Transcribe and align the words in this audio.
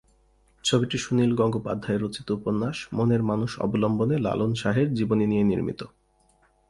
ছবিটি 0.63 0.97
সুনীল 0.97 1.31
গঙ্গোপাধ্যায় 1.35 1.99
রচিত 2.01 2.27
উপন্যাস 2.31 2.77
"মনের 2.93 3.21
মানুষ" 3.23 3.51
অবলম্বনে 3.59 4.15
লালন 4.17 4.51
শাহের 4.53 4.87
জীবনী 4.93 5.25
নিয়ে 5.27 5.43
নির্মিত। 5.43 5.81